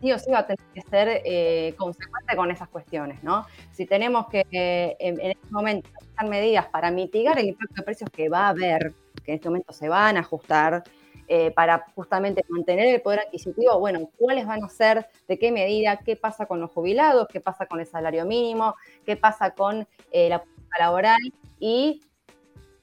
sí 0.01 0.12
o 0.12 0.20
sí 0.20 0.31
va 0.31 0.39
a 0.39 0.48
tener 0.48 0.65
que 0.74 0.81
ser 0.81 1.22
eh, 1.24 1.75
consecuente 1.77 2.36
con 2.36 2.51
esas 2.51 2.67
cuestiones, 2.67 3.24
¿no? 3.24 3.46
Si 3.72 3.86
tenemos 3.86 4.27
que 4.27 4.46
eh, 4.51 4.98
en, 5.00 5.20
este 5.22 5.48
momento 5.50 5.89
tomar 6.00 6.29
medidas 6.29 6.67
para 6.67 6.91
mitigar 6.91 7.38
el 7.39 7.48
impacto 7.48 7.75
de 7.75 7.84
precios 7.84 8.10
que 8.10 8.29
va 8.29 8.48
a 8.48 8.50
haber, 8.50 8.93
que 9.24 9.31
en 9.31 9.36
este 9.36 9.50
momento 9.50 9.74
se 9.74 9.88
van 9.88 10.17
a 10.17 10.22
ajustar, 10.22 10.84
eh, 11.27 11.51
para 11.51 11.86
justamente 11.96 12.43
mantener 12.50 12.93
el 12.93 13.01
poder 13.01 13.22
adquisitivo, 13.22 13.79
bueno, 13.79 14.10
¿cuáles 14.17 14.46
van 14.46 14.63
a 14.65 14.70
ser? 14.70 15.08
¿De 15.29 15.39
qué 15.39 15.51
medida? 15.51 15.98
¿Qué 15.98 16.17
pasa 16.17 16.46
con 16.46 16.60
los 16.60 16.72
jubilados? 16.72 17.27
¿Qué 17.31 17.39
pasa 17.39 17.67
con 17.67 17.79
el 17.79 17.86
salario 17.86 18.25
mínimo? 18.25 18.75
¿Qué 19.05 19.15
pasa 19.15 19.51
con 19.51 19.88
la 20.12 20.43
laboral? 20.77 21.22
Y 21.58 22.01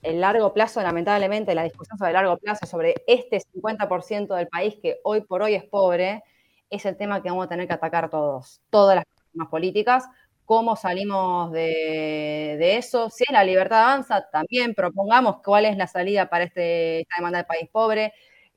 el 0.02 0.20
largo 0.20 0.54
plazo, 0.54 0.80
lamentablemente, 0.80 1.54
la 1.54 1.64
discusión 1.64 1.98
sobre 1.98 2.10
el 2.10 2.14
largo 2.14 2.38
plazo, 2.38 2.64
sobre 2.64 2.94
este 3.06 3.42
50% 3.54 4.34
del 4.34 4.48
país 4.48 4.76
que 4.80 4.98
hoy 5.02 5.20
por 5.22 5.42
hoy 5.42 5.54
es 5.54 5.64
pobre, 5.64 6.22
es 6.70 6.84
el 6.86 6.96
tema 6.96 7.22
que 7.22 7.30
vamos 7.30 7.46
a 7.46 7.48
tener 7.48 7.66
que 7.66 7.74
atacar 7.74 8.10
todos, 8.10 8.60
todas 8.70 9.02
las 9.32 9.48
políticas. 9.48 10.04
¿Cómo 10.44 10.76
salimos 10.76 11.52
de, 11.52 12.76
eso? 12.78 13.10
Si 13.10 13.24
la 13.30 13.44
libertad 13.44 13.82
avanza, 13.82 14.28
también 14.30 14.74
propongamos 14.74 15.42
cuál 15.44 15.66
es 15.66 15.76
la 15.76 15.86
salida 15.86 16.30
para 16.30 16.44
este, 16.44 17.00
esta 17.00 17.16
demanda 17.16 17.38
del 17.38 17.46
país 17.46 17.68
pobre, 17.70 18.12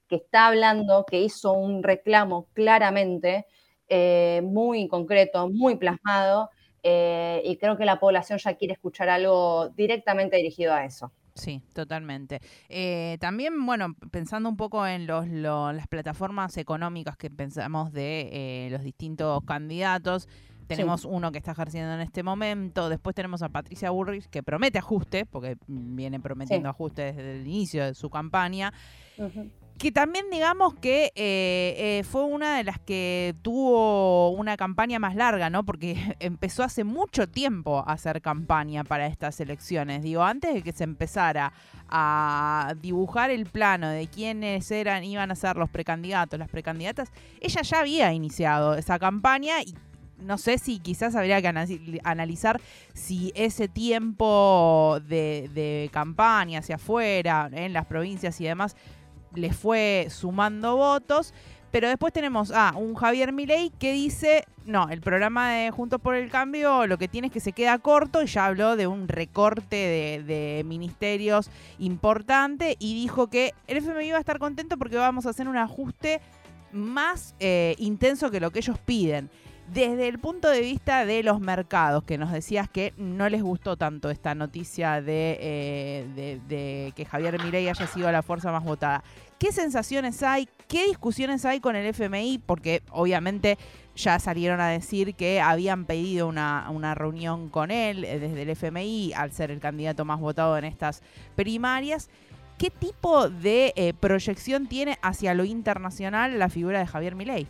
que 0.07 0.15
está 0.15 0.47
hablando, 0.47 1.05
que 1.05 1.19
hizo 1.19 1.51
un 1.53 1.83
reclamo 1.83 2.47
claramente, 2.53 3.45
eh, 3.89 4.41
muy 4.43 4.87
concreto, 4.87 5.49
muy 5.49 5.75
plasmado, 5.75 6.49
eh, 6.83 7.41
y 7.43 7.57
creo 7.57 7.77
que 7.77 7.85
la 7.85 7.99
población 7.99 8.39
ya 8.39 8.55
quiere 8.55 8.73
escuchar 8.73 9.09
algo 9.09 9.69
directamente 9.69 10.37
dirigido 10.37 10.73
a 10.73 10.85
eso. 10.85 11.11
Sí, 11.33 11.61
totalmente. 11.73 12.41
Eh, 12.69 13.17
también, 13.19 13.65
bueno, 13.65 13.95
pensando 14.11 14.49
un 14.49 14.57
poco 14.57 14.85
en 14.85 15.07
los, 15.07 15.27
las 15.27 15.87
plataformas 15.87 16.57
económicas 16.57 17.17
que 17.17 17.29
pensamos 17.29 17.93
de 17.93 18.29
eh, 18.31 18.69
los 18.69 18.83
distintos 18.83 19.43
candidatos, 19.45 20.27
tenemos 20.67 21.03
uno 21.03 21.31
que 21.31 21.37
está 21.37 21.51
ejerciendo 21.51 21.93
en 21.93 22.01
este 22.01 22.23
momento, 22.23 22.87
después 22.87 23.13
tenemos 23.13 23.41
a 23.41 23.49
Patricia 23.49 23.89
Burrich 23.89 24.27
que 24.27 24.41
promete 24.41 24.79
ajuste, 24.79 25.25
porque 25.25 25.57
viene 25.67 26.19
prometiendo 26.21 26.69
ajuste 26.69 27.13
desde 27.13 27.41
el 27.41 27.47
inicio 27.47 27.83
de 27.83 27.93
su 27.93 28.09
campaña 28.09 28.71
que 29.81 29.91
también 29.91 30.25
digamos 30.29 30.75
que 30.75 31.05
eh, 31.15 31.73
eh, 31.75 32.03
fue 32.07 32.23
una 32.23 32.55
de 32.55 32.63
las 32.63 32.77
que 32.77 33.33
tuvo 33.41 34.29
una 34.29 34.55
campaña 34.55 34.99
más 34.99 35.15
larga, 35.15 35.49
¿no? 35.49 35.65
Porque 35.65 36.15
empezó 36.19 36.61
hace 36.61 36.83
mucho 36.83 37.27
tiempo 37.27 37.79
a 37.79 37.93
hacer 37.93 38.21
campaña 38.21 38.83
para 38.83 39.07
estas 39.07 39.39
elecciones. 39.39 40.03
Digo, 40.03 40.21
antes 40.21 40.53
de 40.53 40.61
que 40.61 40.71
se 40.71 40.83
empezara 40.83 41.51
a 41.89 42.75
dibujar 42.79 43.31
el 43.31 43.47
plano 43.47 43.89
de 43.89 44.05
quiénes 44.05 44.69
eran, 44.69 45.03
iban 45.03 45.31
a 45.31 45.35
ser 45.35 45.57
los 45.57 45.71
precandidatos, 45.71 46.37
las 46.37 46.49
precandidatas, 46.49 47.11
ella 47.39 47.63
ya 47.63 47.79
había 47.79 48.13
iniciado 48.13 48.75
esa 48.75 48.99
campaña 48.99 49.63
y 49.63 49.73
no 50.19 50.37
sé 50.37 50.59
si 50.59 50.77
quizás 50.77 51.15
habría 51.15 51.41
que 51.41 51.47
analizar 52.03 52.61
si 52.93 53.31
ese 53.33 53.67
tiempo 53.67 54.99
de, 55.07 55.49
de 55.55 55.89
campaña 55.91 56.59
hacia 56.59 56.75
afuera, 56.75 57.49
en 57.51 57.73
las 57.73 57.87
provincias 57.87 58.39
y 58.39 58.43
demás, 58.43 58.75
le 59.35 59.53
fue 59.53 60.07
sumando 60.09 60.75
votos. 60.75 61.33
Pero 61.71 61.87
después 61.87 62.11
tenemos 62.11 62.51
a 62.51 62.73
un 62.75 62.95
Javier 62.95 63.31
Milei 63.31 63.69
que 63.79 63.93
dice, 63.93 64.43
no, 64.65 64.89
el 64.89 64.99
programa 64.99 65.51
de 65.51 65.71
Juntos 65.71 66.01
por 66.01 66.15
el 66.15 66.29
Cambio 66.29 66.85
lo 66.85 66.97
que 66.97 67.07
tiene 67.07 67.27
es 67.27 67.33
que 67.33 67.39
se 67.39 67.53
queda 67.53 67.79
corto 67.79 68.21
y 68.21 68.27
ya 68.27 68.45
habló 68.45 68.75
de 68.75 68.87
un 68.87 69.07
recorte 69.07 70.21
de, 70.25 70.63
ministerios 70.65 71.49
importante 71.79 72.75
y 72.77 72.93
dijo 72.93 73.27
que 73.27 73.53
el 73.67 73.77
FMI 73.77 74.11
va 74.11 74.17
a 74.17 74.19
estar 74.19 74.37
contento 74.37 74.77
porque 74.77 74.97
vamos 74.97 75.25
a 75.25 75.29
hacer 75.29 75.47
un 75.47 75.55
ajuste 75.55 76.19
más 76.73 77.35
eh, 77.39 77.75
intenso 77.77 78.29
que 78.31 78.41
lo 78.41 78.51
que 78.51 78.59
ellos 78.59 78.77
piden. 78.79 79.29
Desde 79.73 80.09
el 80.09 80.19
punto 80.19 80.49
de 80.49 80.59
vista 80.59 81.05
de 81.05 81.23
los 81.23 81.39
mercados, 81.39 82.03
que 82.03 82.17
nos 82.17 82.33
decías 82.33 82.67
que 82.67 82.93
no 82.97 83.29
les 83.29 83.41
gustó 83.41 83.77
tanto 83.77 84.09
esta 84.09 84.35
noticia 84.35 85.01
de, 85.01 85.37
eh, 85.39 86.91
que 86.93 87.05
Javier 87.05 87.41
Mirey 87.41 87.69
haya 87.69 87.87
sido 87.87 88.11
la 88.11 88.21
fuerza 88.21 88.51
más 88.51 88.65
votada, 88.65 89.01
¿qué 89.39 89.53
sensaciones 89.53 90.23
hay? 90.23 90.49
¿Qué 90.67 90.87
discusiones 90.87 91.45
hay 91.45 91.61
con 91.61 91.77
el 91.77 91.85
FMI? 91.85 92.41
Porque 92.45 92.83
obviamente 92.89 93.57
ya 93.95 94.19
salieron 94.19 94.59
a 94.59 94.67
decir 94.67 95.15
que 95.15 95.39
habían 95.39 95.85
pedido 95.85 96.27
una, 96.27 96.93
reunión 96.93 97.47
con 97.47 97.71
él 97.71 98.03
eh, 98.03 98.19
desde 98.19 98.41
el 98.41 98.49
FMI 98.49 99.13
al 99.13 99.31
ser 99.31 99.51
el 99.51 99.61
candidato 99.61 100.03
más 100.03 100.19
votado 100.19 100.57
en 100.57 100.65
estas 100.65 101.01
primarias. 101.37 102.09
¿Qué 102.57 102.71
tipo 102.71 103.29
de 103.29 103.71
eh, 103.77 103.93
proyección 103.93 104.67
tiene 104.67 104.97
hacia 105.01 105.33
lo 105.33 105.45
internacional 105.45 106.37
la 106.37 106.49
figura 106.49 106.79
de 106.79 106.87
Javier 106.87 107.15
Milei? 107.15 107.47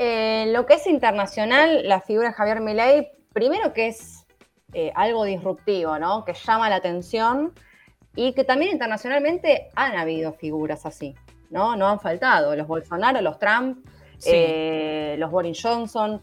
Eh, 0.00 0.46
lo 0.52 0.64
que 0.64 0.74
es 0.74 0.86
internacional, 0.86 1.86
la 1.88 2.00
figura 2.00 2.28
de 2.28 2.34
Javier 2.34 2.60
Milei, 2.60 3.10
primero 3.32 3.72
que 3.72 3.88
es 3.88 4.24
eh, 4.72 4.92
algo 4.94 5.24
disruptivo, 5.24 5.98
¿no? 5.98 6.24
Que 6.24 6.34
llama 6.34 6.70
la 6.70 6.76
atención 6.76 7.52
y 8.14 8.32
que 8.32 8.44
también 8.44 8.70
internacionalmente 8.70 9.70
han 9.74 9.96
habido 9.96 10.32
figuras 10.32 10.86
así, 10.86 11.16
¿no? 11.50 11.74
No 11.74 11.88
han 11.88 11.98
faltado. 11.98 12.54
Los 12.54 12.68
Bolsonaro, 12.68 13.20
los 13.20 13.40
Trump, 13.40 13.84
eh, 14.24 15.16
los 15.18 15.32
Boris 15.32 15.60
Johnson, 15.60 16.22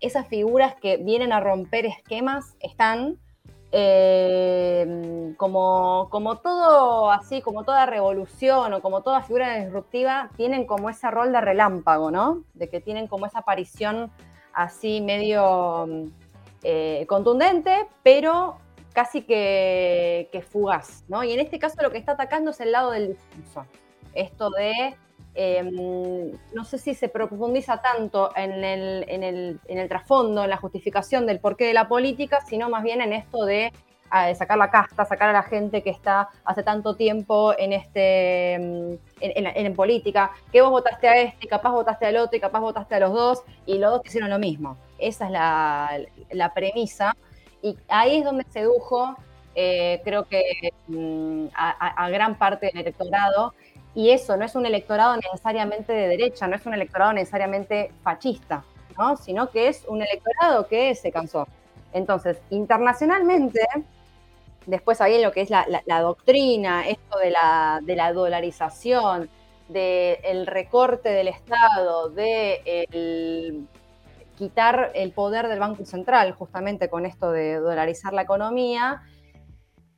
esas 0.00 0.28
figuras 0.28 0.74
que 0.74 0.96
vienen 0.96 1.32
a 1.32 1.40
romper 1.40 1.86
esquemas 1.86 2.56
están 2.60 3.18
eh, 3.76 5.34
como, 5.36 6.08
como 6.08 6.36
todo 6.36 7.10
así, 7.10 7.42
como 7.42 7.64
toda 7.64 7.86
revolución 7.86 8.72
o 8.72 8.80
como 8.80 9.02
toda 9.02 9.22
figura 9.22 9.56
disruptiva, 9.56 10.30
tienen 10.36 10.64
como 10.64 10.90
ese 10.90 11.10
rol 11.10 11.32
de 11.32 11.40
relámpago, 11.40 12.12
¿no? 12.12 12.44
De 12.54 12.68
que 12.68 12.80
tienen 12.80 13.08
como 13.08 13.26
esa 13.26 13.40
aparición 13.40 14.12
así 14.52 15.00
medio 15.00 15.88
eh, 16.62 17.04
contundente, 17.08 17.88
pero 18.04 18.58
casi 18.92 19.22
que, 19.22 20.44
fugaz, 20.48 21.02
¿no? 21.08 21.24
Y 21.24 21.32
en 21.32 21.40
este 21.40 21.58
caso 21.58 21.82
lo 21.82 21.90
que 21.90 21.98
está 21.98 22.12
atacando 22.12 22.52
es 22.52 22.60
el 22.60 22.70
lado 22.70 22.92
del 22.92 23.08
discurso. 23.08 23.66
Esto 24.14 24.50
de 24.50 24.94
Em, 25.36 26.30
no 26.52 26.64
sé 26.64 26.78
si 26.78 26.94
se 26.94 27.08
profundiza 27.08 27.82
tanto 27.82 28.30
en 28.36 28.62
el, 28.62 29.88
trasfondo, 29.88 30.44
en 30.44 30.50
la 30.50 30.56
justificación 30.56 31.26
del 31.26 31.40
porqué 31.40 31.66
de 31.66 31.74
la 31.74 31.88
política, 31.88 32.40
sino 32.46 32.68
más 32.68 32.84
bien 32.84 33.00
en 33.00 33.12
esto 33.12 33.44
de 33.44 33.72
sacar 34.36 34.56
la 34.58 34.70
casta, 34.70 35.04
sacar 35.04 35.30
a 35.30 35.32
la 35.32 35.42
gente 35.42 35.82
que 35.82 35.90
está 35.90 36.28
hace 36.44 36.62
tanto 36.62 36.94
tiempo 36.94 37.52
en 37.58 37.72
este 37.72 38.54
em, 38.54 39.74
política, 39.74 40.30
que 40.52 40.62
vos 40.62 40.70
votaste 40.70 41.08
a 41.08 41.16
este, 41.20 41.48
capaz 41.48 41.72
votaste 41.72 42.06
al 42.06 42.16
otro 42.18 42.36
y 42.36 42.40
capaz 42.40 42.60
votaste 42.60 42.94
a 42.94 43.00
los 43.00 43.12
dos, 43.12 43.42
y 43.66 43.78
los 43.78 43.90
dos 43.90 44.02
hicieron 44.04 44.30
lo 44.30 44.38
mismo. 44.38 44.76
Esa 44.98 45.24
es 45.26 45.30
la, 45.32 46.00
la 46.30 46.54
premisa. 46.54 47.16
Y 47.60 47.76
ahí 47.88 48.18
es 48.18 48.24
donde 48.24 48.44
sedujo, 48.50 49.16
eh, 49.56 50.00
creo 50.04 50.26
que 50.26 50.72
mm, 50.86 51.46
a, 51.54 52.04
a 52.04 52.10
gran 52.10 52.36
parte 52.36 52.66
del 52.66 52.82
electorado, 52.82 53.52
y 53.94 54.10
eso 54.10 54.36
no 54.36 54.44
es 54.44 54.54
un 54.54 54.66
electorado 54.66 55.16
necesariamente 55.16 55.92
de 55.92 56.08
derecha, 56.08 56.46
no 56.46 56.56
es 56.56 56.66
un 56.66 56.74
electorado 56.74 57.12
necesariamente 57.12 57.92
fascista, 58.02 58.64
¿no? 58.98 59.16
sino 59.16 59.50
que 59.50 59.68
es 59.68 59.84
un 59.86 60.02
electorado 60.02 60.66
que 60.66 60.94
se 60.94 61.12
cansó. 61.12 61.46
Entonces, 61.92 62.38
internacionalmente, 62.50 63.60
después 64.66 65.00
ahí 65.00 65.14
en 65.14 65.22
lo 65.22 65.30
que 65.30 65.42
es 65.42 65.50
la, 65.50 66.00
doctrina, 66.00 66.88
esto 66.88 67.18
de 67.18 67.30
la, 67.30 67.80
de 67.82 67.94
la 67.94 68.12
dolarización, 68.12 69.30
del 69.68 70.46
recorte 70.46 71.08
del 71.10 71.28
Estado, 71.28 72.10
de 72.10 73.64
quitar 74.36 74.90
el 74.94 75.12
poder 75.12 75.48
del 75.48 75.60
Banco 75.60 75.84
Central, 75.84 76.32
justamente 76.32 76.88
con 76.88 77.06
esto 77.06 77.30
de 77.30 77.56
dolarizar 77.56 78.12
la 78.12 78.22
economía, 78.22 79.02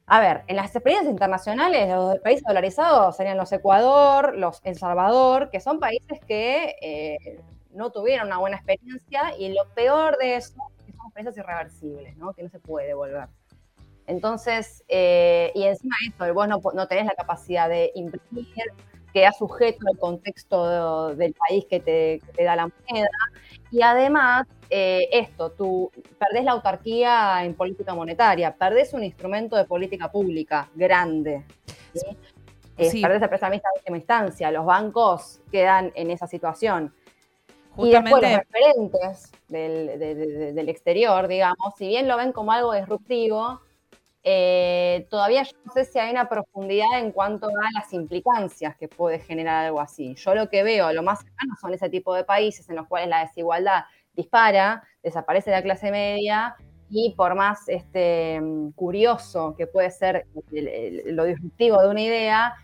a 0.09 0.21
ver, 0.21 0.45
en 0.47 0.57
las 0.57 0.75
experiencias 0.75 1.11
internacionales, 1.11 1.89
los 1.89 2.19
países 2.21 2.45
dolarizados 2.47 3.17
serían 3.17 3.37
los 3.37 3.51
Ecuador, 3.51 4.37
los 4.37 4.61
El 4.63 4.79
Salvador, 4.79 5.51
que 5.51 5.61
son 5.61 5.81
países 5.81 6.21
que 6.27 6.77
eh, 6.81 7.41
no 7.73 7.91
tuvieron 7.91 8.29
una 8.29 8.39
buena 8.39 8.57
experiencia 8.57 9.37
y 9.37 9.53
lo 9.53 9.67
peor 9.75 10.17
de 10.19 10.37
eso 10.37 10.55
es 10.79 10.85
que 10.85 10.93
son 10.93 11.07
experiencias 11.07 11.45
irreversibles, 11.45 12.17
¿no? 12.17 12.33
que 12.35 12.45
no 12.45 12.49
se 12.49 12.61
puede 12.61 12.87
devolver. 12.87 13.29
Entonces, 14.07 14.85
eh, 14.87 15.51
y 15.57 15.65
encima 15.65 15.97
de 16.01 16.11
esto, 16.11 16.35
vos 16.35 16.47
no, 16.47 16.61
no, 16.73 16.87
tenés 16.87 17.07
la 17.07 17.15
capacidad 17.15 17.69
de 17.69 17.91
imprimir, 17.97 18.47
queda 19.17 19.33
sujeto 19.33 19.79
al 19.91 19.99
contexto 19.99 21.15
del 21.15 21.33
país 21.33 21.65
que 21.71 21.81
te, 21.81 22.21
que 22.21 22.33
te 22.35 22.45
da 22.45 22.55
la 22.55 22.69
moneda, 22.69 23.09
y 23.71 23.81
además 23.81 24.47
eh, 24.69 25.09
esto, 25.11 25.53
tú 25.53 25.91
perdés 26.19 26.45
la 26.45 26.53
autarquía 26.53 27.43
en 27.43 27.55
política 27.55 27.95
monetaria, 27.95 28.55
perdés 28.55 28.93
un 28.93 29.03
instrumento 29.03 29.57
de 29.57 29.65
política 29.65 30.13
pública 30.13 30.69
grande. 30.75 31.47
¿sí? 31.95 33.01
Perdés 33.01 33.23
el 33.23 33.29
prestamista 33.31 33.67
en 33.75 33.79
última 33.79 33.97
instancia, 33.97 34.51
los 34.51 34.67
bancos 34.67 35.41
quedan 35.51 35.93
en 35.95 36.11
esa 36.11 36.27
situación. 36.27 36.93
Y 37.79 37.93
después 37.93 38.23
los 38.23 38.33
referentes 38.45 39.33
del, 39.49 40.69
exterior, 40.69 41.27
digamos, 41.27 41.73
si 41.79 41.89
bien 41.89 42.07
lo 42.07 42.19
ven 42.19 42.33
como 42.33 42.53
algo 42.53 42.75
disruptivo, 42.75 43.63
eh, 44.29 45.07
todavía 45.09 45.45
yo 45.45 45.53
no 45.65 45.73
sé 45.73 45.85
si 45.85 46.01
hay 46.01 46.11
una 46.11 46.29
profundidad 46.29 46.99
en 46.99 47.13
cuanto 47.13 47.47
a 47.47 47.71
las 47.73 47.93
implicancias 47.93 48.77
que 48.77 48.89
puede 48.89 49.21
generar 49.21 49.67
algo 49.67 49.81
así. 49.81 50.17
Yo 50.17 50.35
lo 50.35 50.49
que 50.49 50.65
veo, 50.65 50.93
lo 50.93 51.05
más 51.05 51.21
cercano 51.21 51.55
son 51.61 51.73
ese 51.75 51.89
tipo 51.89 52.13
de 52.13 52.25
países 52.25 52.69
en 52.69 52.75
los 52.75 52.89
cuales 52.89 53.09
la 53.09 53.21
desigualdad 53.21 53.85
dispara, 54.15 54.83
desaparece 55.01 55.53
la 55.53 55.63
clase 55.63 55.93
media 55.93 56.57
y 56.91 57.15
por 57.17 57.37
más 57.37 57.69
este, 57.69 58.41
curioso 58.75 59.55
que 59.57 59.69
puede 59.69 59.93
ser 59.93 60.27
lo 60.51 61.23
disruptivo 61.23 61.81
de 61.81 61.89
una 61.89 62.01
idea, 62.01 62.55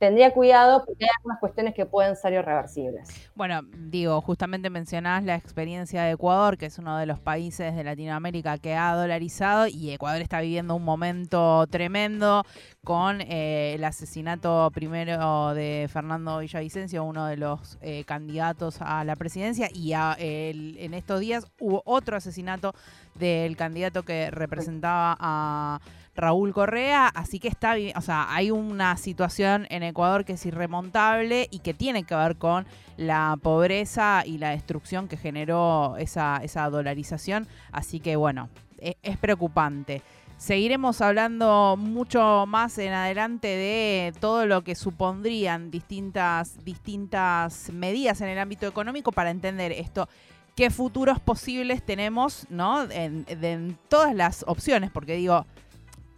tendría 0.00 0.32
cuidado 0.32 0.82
porque 0.86 1.04
hay 1.04 1.10
algunas 1.18 1.38
cuestiones 1.38 1.74
que 1.74 1.84
pueden 1.84 2.16
ser 2.16 2.32
irreversibles. 2.32 3.06
Bueno, 3.34 3.60
digo, 3.62 4.18
justamente 4.22 4.70
mencionás 4.70 5.24
la 5.24 5.34
experiencia 5.34 6.04
de 6.04 6.12
Ecuador, 6.12 6.56
que 6.56 6.66
es 6.66 6.78
uno 6.78 6.96
de 6.96 7.04
los 7.04 7.20
países 7.20 7.76
de 7.76 7.84
Latinoamérica 7.84 8.56
que 8.56 8.74
ha 8.74 8.94
dolarizado 8.94 9.66
y 9.66 9.90
Ecuador 9.90 10.22
está 10.22 10.40
viviendo 10.40 10.74
un 10.74 10.84
momento 10.84 11.66
tremendo 11.66 12.46
con 12.82 13.20
eh, 13.20 13.74
el 13.74 13.84
asesinato 13.84 14.70
primero 14.72 15.52
de 15.52 15.86
Fernando 15.92 16.38
Villavicencio, 16.38 17.04
uno 17.04 17.26
de 17.26 17.36
los 17.36 17.76
eh, 17.82 18.04
candidatos 18.04 18.78
a 18.80 19.04
la 19.04 19.16
presidencia, 19.16 19.68
y 19.70 19.92
en 19.92 20.94
estos 20.94 21.20
días 21.20 21.46
hubo 21.60 21.82
otro 21.84 22.16
asesinato 22.16 22.72
del 23.16 23.54
candidato 23.54 24.02
que 24.02 24.30
representaba 24.30 25.14
a 25.20 25.80
Raúl 26.20 26.52
Correa, 26.52 27.08
así 27.08 27.40
que 27.40 27.48
está, 27.48 27.74
o 27.96 28.00
sea, 28.02 28.32
hay 28.34 28.50
una 28.50 28.96
situación 28.96 29.66
en 29.70 29.82
Ecuador 29.82 30.24
que 30.24 30.34
es 30.34 30.46
irremontable 30.46 31.48
y 31.50 31.60
que 31.60 31.74
tiene 31.74 32.04
que 32.04 32.14
ver 32.14 32.36
con 32.36 32.66
la 32.96 33.38
pobreza 33.42 34.22
y 34.26 34.38
la 34.38 34.50
destrucción 34.50 35.08
que 35.08 35.16
generó 35.16 35.96
esa, 35.96 36.40
esa 36.42 36.68
dolarización, 36.68 37.48
así 37.72 38.00
que 38.00 38.16
bueno, 38.16 38.50
e, 38.78 38.96
es, 39.02 39.16
preocupante. 39.16 40.02
Seguiremos 40.36 41.00
hablando 41.00 41.76
mucho 41.78 42.44
más 42.46 42.78
en 42.78 42.92
adelante 42.92 43.48
de 43.48 44.12
todo 44.20 44.46
lo 44.46 44.62
que 44.62 44.74
supondrían 44.74 45.70
distintas, 45.70 46.64
distintas 46.64 47.70
medidas 47.72 48.20
en 48.20 48.28
el 48.28 48.38
ámbito 48.38 48.66
económico 48.66 49.12
para 49.12 49.30
entender 49.30 49.72
esto 49.72 50.08
qué 50.56 50.68
futuros 50.68 51.20
posibles 51.20 51.82
tenemos, 51.82 52.46
¿no? 52.50 52.82
En, 52.90 53.24
en, 53.28 53.78
todas 53.88 54.14
las 54.14 54.44
opciones, 54.46 54.90
porque 54.90 55.14
digo, 55.14 55.46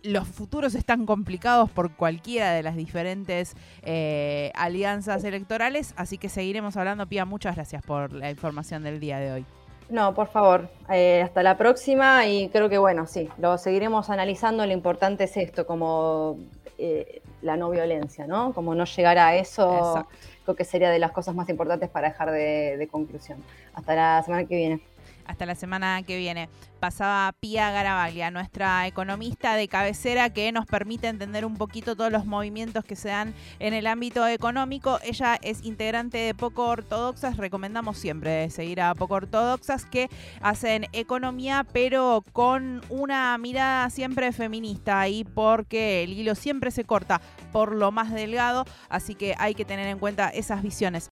los 0.03 0.27
futuros 0.29 0.75
están 0.75 1.07
complicados 1.07 1.71
por 1.71 1.93
cualquiera 1.95 2.53
de 2.53 2.63
las 2.63 2.77
diferentes 2.77 3.55
eh, 3.83 4.51
alianzas 4.55 5.25
electorales, 5.25 5.95
así 5.97 6.19
que 6.19 6.29
seguiremos 6.29 6.77
hablando. 6.77 7.07
Pía, 7.07 7.25
muchas 7.25 7.57
gracias 7.57 7.83
por 7.83 8.13
la 8.13 8.31
información 8.31 8.83
del 8.83 9.01
día 9.01 9.19
de 9.19 9.33
hoy. 9.33 9.47
No, 9.89 10.15
por 10.15 10.29
favor, 10.29 10.71
eh, 10.91 11.23
hasta 11.23 11.43
la 11.43 11.57
próxima 11.57 12.27
y 12.27 12.49
creo 12.49 12.69
que 12.69 12.79
bueno, 12.79 13.07
sí, 13.07 13.29
lo 13.39 13.59
seguiremos 13.59 14.11
analizando. 14.11 14.65
Lo 14.65 14.73
importante 14.73 15.25
es 15.25 15.37
esto, 15.37 15.67
como 15.67 16.39
eh, 16.79 17.21
la 17.43 17.57
no 17.57 17.71
violencia, 17.71 18.27
¿no? 18.27 18.55
Como 18.55 18.75
no 18.75 18.85
llegar 18.85 19.19
a 19.19 19.37
eso, 19.37 20.07
creo 20.45 20.57
que 20.57 20.65
sería 20.65 20.91
de 20.91 20.99
las 20.99 21.13
cosas 21.13 21.35
más 21.35 21.49
importantes 21.49 21.91
para 21.91 22.09
dejar 22.09 22.31
de 22.31 22.89
conclusión. 22.91 23.39
Hasta 23.75 23.95
la 23.95 24.23
semana 24.23 24.45
que 24.45 24.57
viene. 24.57 24.92
Hasta 25.27 25.47
la 25.47 25.55
semana 25.55 26.03
que 26.03 26.17
viene. 26.17 26.49
Pasaba 26.81 27.33
Pía 27.39 27.71
Garabaglia, 27.71 28.31
nuestra 28.31 28.87
economista 28.89 29.55
de 29.55 29.69
cabecera 29.69 30.31
que 30.31 30.51
nos 30.51 30.67
permite 30.67 31.07
entender 31.07 31.45
un 31.45 31.57
poquito 31.57 31.95
todos 31.95 32.11
los 32.11 32.27
movimientos 32.27 32.85
que 32.85 32.97
se 32.97 33.09
dan 33.09 33.35
en 33.61 33.73
el 33.73 33.87
ámbito 33.87 34.27
económico. 34.27 34.99
Ella 35.05 35.39
es 35.43 35.65
integrante 35.65 36.19
de 36.19 36.35
Poco 36.35 36.67
Ortodoxas. 36.67 37.37
Recomendamos 37.37 37.99
siempre 37.99 38.51
seguir 38.51 38.81
a 38.81 38.95
Poco 38.95 39.15
Ortodoxas 39.15 39.87
que 39.87 40.09
hacen 40.41 40.87
economía, 40.93 41.65
pero 41.73 42.25
con 42.33 42.83
una 42.89 43.39
mirada 43.39 43.89
siempre 43.91 44.33
feminista 44.33 45.09
y 45.09 45.25
porque 45.25 46.03
el 46.03 46.13
hilo 46.13 46.35
siempre 46.35 46.71
se 46.71 46.85
corta 46.85 47.21
por 47.53 47.75
lo 47.75 47.93
más 47.93 48.13
delgado. 48.13 48.65
Así 48.89 49.15
que 49.15 49.35
hay 49.39 49.55
que 49.55 49.65
tener 49.65 49.87
en 49.87 49.99
cuenta 49.99 50.29
esas 50.31 50.63
visiones. 50.63 51.11